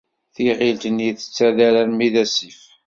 Tiɣilt-nni 0.35 1.09
tettader 1.17 1.73
arma 1.81 2.07
d 2.13 2.15
asif. 2.23 2.61